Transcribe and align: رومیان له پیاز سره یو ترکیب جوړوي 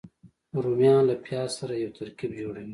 رومیان 0.63 1.01
له 1.09 1.15
پیاز 1.25 1.49
سره 1.59 1.73
یو 1.83 1.91
ترکیب 1.99 2.31
جوړوي 2.39 2.69